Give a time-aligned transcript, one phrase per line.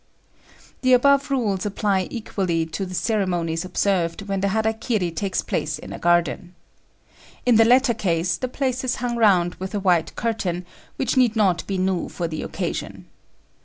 [0.81, 5.77] The above rules apply equally to the ceremonies observed when the hara kiri takes place
[5.77, 6.55] in a garden.
[7.45, 11.35] In the latter case the place is hung round with a white curtain, which need
[11.35, 13.05] not be new for the occasion.